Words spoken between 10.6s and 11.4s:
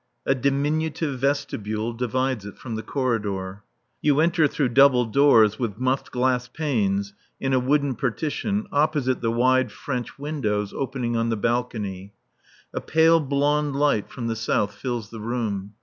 opening on the